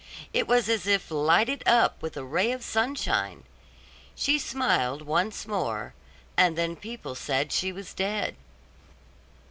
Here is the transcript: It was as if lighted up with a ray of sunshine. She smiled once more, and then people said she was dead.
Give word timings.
It 0.33 0.47
was 0.47 0.67
as 0.67 0.87
if 0.87 1.11
lighted 1.11 1.61
up 1.67 2.01
with 2.01 2.17
a 2.17 2.23
ray 2.23 2.51
of 2.51 2.63
sunshine. 2.63 3.43
She 4.15 4.39
smiled 4.39 5.03
once 5.03 5.45
more, 5.45 5.93
and 6.35 6.57
then 6.57 6.75
people 6.75 7.13
said 7.13 7.51
she 7.51 7.71
was 7.71 7.93
dead. 7.93 8.35